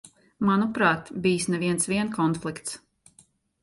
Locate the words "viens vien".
1.67-2.13